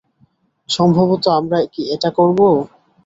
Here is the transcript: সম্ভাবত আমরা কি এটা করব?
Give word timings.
সম্ভাবত 0.69 1.23
আমরা 1.39 1.59
কি 1.73 1.81
এটা 1.95 2.09
করব? 2.17 2.39